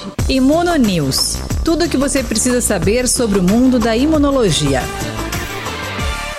[0.00, 0.12] hoje.
[0.28, 1.36] Imuno News.
[1.64, 4.80] Tudo o que você precisa saber sobre o mundo da imunologia.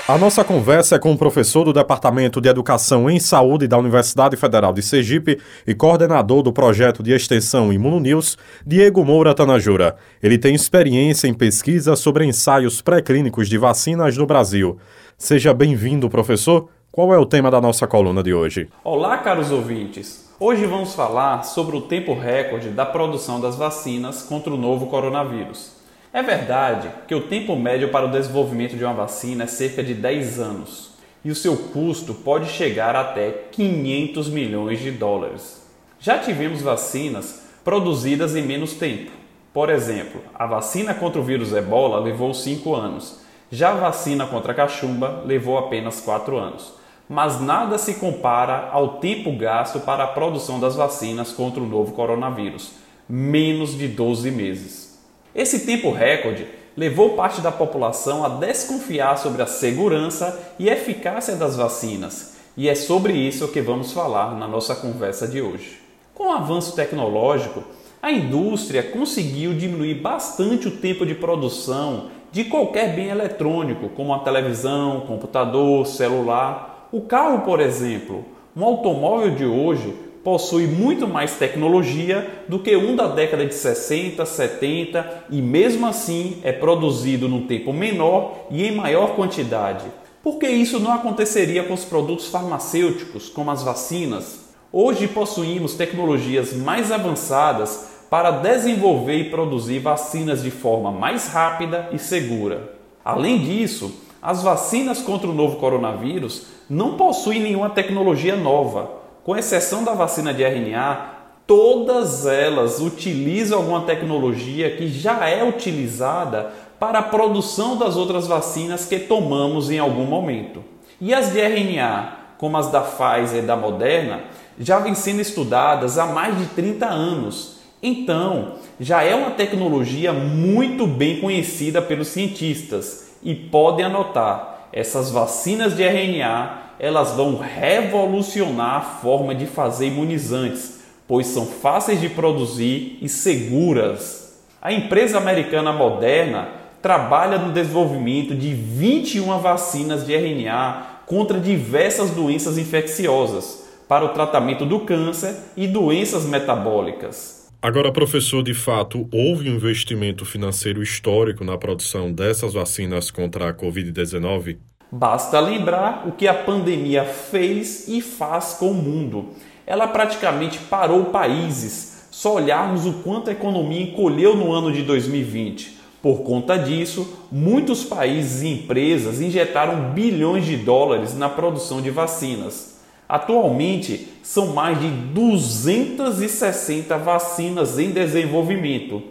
[0.07, 4.35] A nossa conversa é com o professor do Departamento de Educação em Saúde da Universidade
[4.35, 9.95] Federal de Sergipe e coordenador do projeto de extensão Imunonews, Diego Moura Tanajura.
[10.21, 14.77] Ele tem experiência em pesquisa sobre ensaios pré-clínicos de vacinas no Brasil.
[15.17, 16.67] Seja bem-vindo, professor.
[16.93, 18.67] Qual é o tema da nossa coluna de hoje?
[18.83, 20.29] Olá, caros ouvintes.
[20.37, 25.77] Hoje vamos falar sobre o tempo recorde da produção das vacinas contra o novo coronavírus.
[26.11, 29.93] É verdade que o tempo médio para o desenvolvimento de uma vacina é cerca de
[29.93, 30.91] 10 anos
[31.23, 35.65] e o seu custo pode chegar até 500 milhões de dólares.
[35.97, 39.11] Já tivemos vacinas produzidas em menos tempo.
[39.53, 44.51] Por exemplo, a vacina contra o vírus ebola levou 5 anos, já a vacina contra
[44.51, 46.80] a cachumba levou apenas 4 anos.
[47.11, 51.91] Mas nada se compara ao tempo gasto para a produção das vacinas contra o novo
[51.91, 52.71] coronavírus
[53.11, 54.97] menos de 12 meses.
[55.35, 56.47] Esse tempo recorde
[56.77, 62.75] levou parte da população a desconfiar sobre a segurança e eficácia das vacinas, e é
[62.75, 65.81] sobre isso que vamos falar na nossa conversa de hoje.
[66.15, 67.65] Com o avanço tecnológico,
[68.01, 74.19] a indústria conseguiu diminuir bastante o tempo de produção de qualquer bem eletrônico, como a
[74.19, 76.70] televisão, computador, celular.
[76.91, 82.97] O carro, por exemplo, um automóvel de hoje possui muito mais tecnologia do que um
[82.97, 88.75] da década de 60, 70 e mesmo assim é produzido num tempo menor e em
[88.75, 89.85] maior quantidade.
[90.21, 94.49] Por que isso não aconteceria com os produtos farmacêuticos, como as vacinas?
[94.69, 101.97] Hoje possuímos tecnologias mais avançadas para desenvolver e produzir vacinas de forma mais rápida e
[101.97, 102.73] segura.
[103.03, 109.83] Além disso, as vacinas contra o novo coronavírus não possuem nenhuma tecnologia nova com exceção
[109.83, 111.09] da vacina de RNA,
[111.45, 118.85] todas elas utilizam alguma tecnologia que já é utilizada para a produção das outras vacinas
[118.85, 120.63] que tomamos em algum momento.
[120.99, 124.23] E as de RNA, como as da Pfizer e da Moderna,
[124.59, 127.57] já vêm sendo estudadas há mais de 30 anos.
[127.83, 133.10] Então, já é uma tecnologia muito bem conhecida pelos cientistas.
[133.23, 140.79] E podem anotar, essas vacinas de RNA elas vão revolucionar a forma de fazer imunizantes,
[141.07, 144.41] pois são fáceis de produzir e seguras.
[144.59, 146.49] A empresa americana Moderna
[146.81, 154.65] trabalha no desenvolvimento de 21 vacinas de RNA contra diversas doenças infecciosas para o tratamento
[154.65, 157.40] do câncer e doenças metabólicas.
[157.63, 163.53] Agora, professor, de fato, houve um investimento financeiro histórico na produção dessas vacinas contra a
[163.53, 164.57] Covid-19?
[164.91, 169.29] Basta lembrar o que a pandemia fez e faz com o mundo.
[169.63, 172.07] Ela praticamente parou países.
[172.09, 175.77] Só olharmos o quanto a economia encolheu no ano de 2020.
[176.01, 182.70] Por conta disso, muitos países e empresas injetaram bilhões de dólares na produção de vacinas.
[183.11, 189.03] Atualmente, são mais de 260 vacinas em desenvolvimento.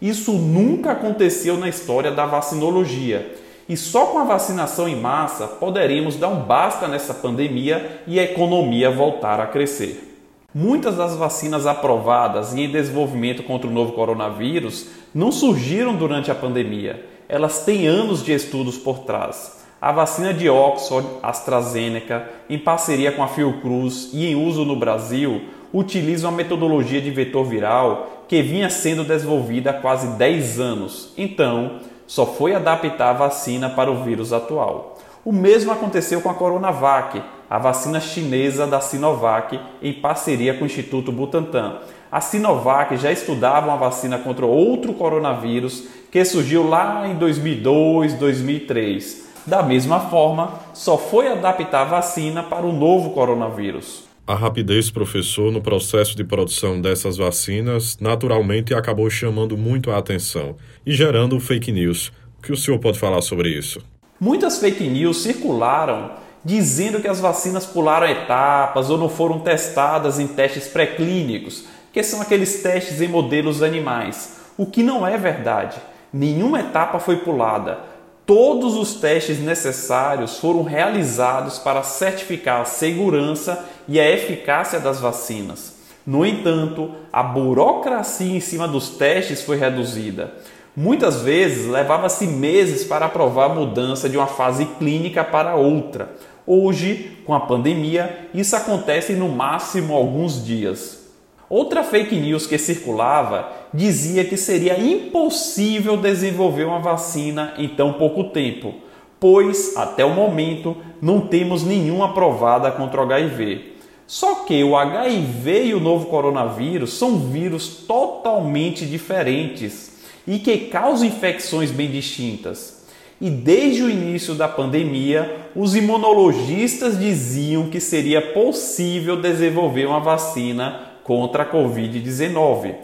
[0.00, 3.34] Isso nunca aconteceu na história da vacinologia
[3.68, 8.22] e só com a vacinação em massa poderemos dar um basta nessa pandemia e a
[8.22, 10.20] economia voltar a crescer.
[10.54, 16.34] Muitas das vacinas aprovadas e em desenvolvimento contra o novo coronavírus não surgiram durante a
[16.36, 17.04] pandemia.
[17.28, 19.58] Elas têm anos de estudos por trás.
[19.80, 25.42] A vacina de Oxford AstraZeneca, em parceria com a Fiocruz e em uso no Brasil,
[25.72, 31.12] utiliza uma metodologia de vetor viral que vinha sendo desenvolvida há quase 10 anos.
[31.16, 31.76] Então,
[32.08, 34.98] só foi adaptar a vacina para o vírus atual.
[35.24, 40.66] O mesmo aconteceu com a Coronavac, a vacina chinesa da Sinovac, em parceria com o
[40.66, 41.76] Instituto Butantan.
[42.10, 49.27] A Sinovac já estudava uma vacina contra outro coronavírus que surgiu lá em 2002, 2003.
[49.48, 54.04] Da mesma forma, só foi adaptar a vacina para o novo coronavírus.
[54.26, 60.54] A rapidez, professor, no processo de produção dessas vacinas naturalmente acabou chamando muito a atenção
[60.84, 62.12] e gerando fake news.
[62.38, 63.80] O que o senhor pode falar sobre isso?
[64.20, 66.10] Muitas fake news circularam
[66.44, 72.20] dizendo que as vacinas pularam etapas ou não foram testadas em testes pré-clínicos, que são
[72.20, 75.78] aqueles testes em modelos animais, o que não é verdade.
[76.12, 77.96] Nenhuma etapa foi pulada.
[78.28, 85.76] Todos os testes necessários foram realizados para certificar a segurança e a eficácia das vacinas.
[86.06, 90.34] No entanto, a burocracia em cima dos testes foi reduzida.
[90.76, 96.10] Muitas vezes levava-se meses para aprovar a mudança de uma fase clínica para outra.
[96.46, 101.07] Hoje, com a pandemia, isso acontece no máximo alguns dias.
[101.50, 108.24] Outra fake news que circulava dizia que seria impossível desenvolver uma vacina em tão pouco
[108.24, 108.74] tempo,
[109.18, 113.76] pois até o momento não temos nenhuma aprovada contra o HIV.
[114.06, 121.08] Só que o HIV e o novo coronavírus são vírus totalmente diferentes e que causam
[121.08, 122.86] infecções bem distintas.
[123.20, 130.87] E desde o início da pandemia, os imunologistas diziam que seria possível desenvolver uma vacina
[131.08, 132.74] contra a Covid-19,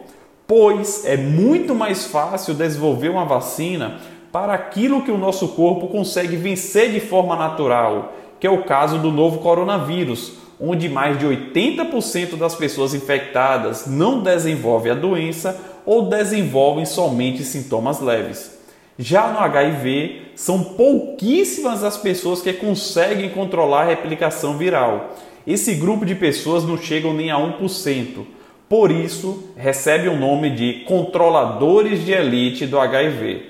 [0.47, 4.00] pois é muito mais fácil desenvolver uma vacina
[4.32, 8.99] para aquilo que o nosso corpo consegue vencer de forma natural, que é o caso
[8.99, 16.09] do novo coronavírus onde mais de 80% das pessoas infectadas não desenvolvem a doença ou
[16.09, 18.59] desenvolvem somente sintomas leves.
[18.99, 25.11] Já no HIV, são pouquíssimas as pessoas que conseguem controlar a replicação viral.
[25.46, 28.25] Esse grupo de pessoas não chegam nem a 1%.
[28.69, 33.43] Por isso, recebe o nome de controladores de elite do HIV.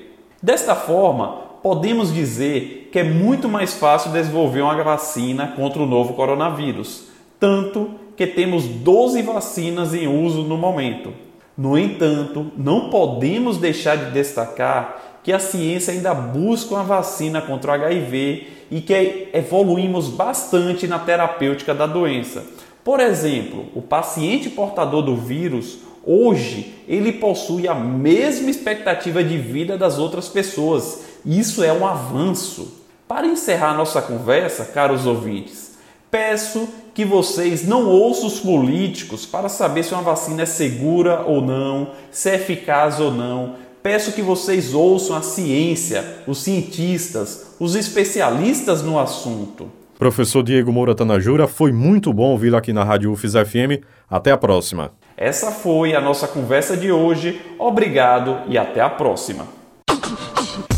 [0.43, 1.29] Desta forma,
[1.62, 7.08] podemos dizer que é muito mais fácil desenvolver uma vacina contra o novo coronavírus,
[7.38, 11.12] tanto que temos 12 vacinas em uso no momento.
[11.56, 17.73] No entanto, não podemos deixar de destacar que a ciência ainda busca uma vacina contra
[17.73, 22.44] o HIV e que evoluímos bastante na terapêutica da doença.
[22.85, 29.79] Por exemplo, o paciente portador do vírus Hoje, ele possui a mesma expectativa de vida
[29.79, 31.00] das outras pessoas.
[31.25, 32.82] Isso é um avanço.
[33.09, 35.79] Para encerrar nossa conversa, caros ouvintes,
[36.11, 41.41] peço que vocês não ouçam os políticos para saber se uma vacina é segura ou
[41.41, 43.56] não, se é eficaz ou não.
[43.84, 49.70] Peço que vocês ouçam a ciência, os cientistas, os especialistas no assunto.
[49.98, 53.84] Professor Diego Moura Tanajura, foi muito bom ouvi-lo aqui na Rádio UFIS FM.
[54.08, 54.92] Até a próxima.
[55.19, 57.38] Essa foi a nossa conversa de hoje.
[57.58, 59.46] Obrigado e até a próxima.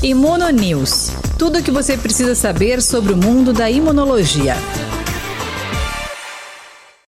[0.02, 1.12] Imuno News.
[1.38, 4.56] Tudo o que você precisa saber sobre o mundo da imunologia.